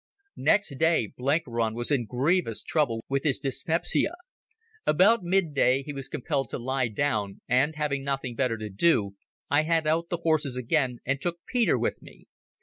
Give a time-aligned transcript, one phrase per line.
[0.41, 4.15] Next day Blenkiron was in grievous trouble with his dyspepsia.
[4.87, 9.13] About midday he was compelled to lie down, and having nothing better to do
[9.51, 12.25] I had out the horses again and took Peter with me.